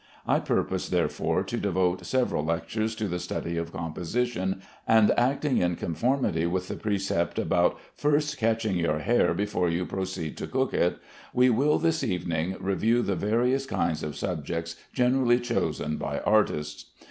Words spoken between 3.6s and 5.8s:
composition, and acting in